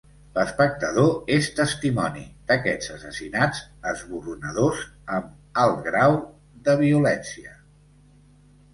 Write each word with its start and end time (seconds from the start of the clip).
L'espectador 0.35 1.11
és 1.35 1.49
testimoni 1.59 2.23
d'aquests 2.53 2.89
assassinats 2.97 3.61
esborronadors 3.93 4.83
amb 5.21 5.63
alt 5.67 5.87
grau 5.93 6.21
de 6.71 6.81
violència. 6.85 7.59